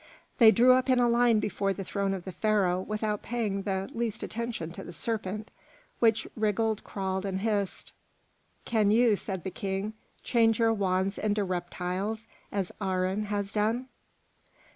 [0.39, 3.87] They drew up in a line before the throne of the Pharaoh without paying the
[3.93, 5.51] least attention to the serpent,
[5.99, 7.93] which wriggled, crawled, and hissed.
[8.65, 9.93] "Can you," said the King,
[10.23, 13.89] "change your wands into reptiles as Aharon has done?"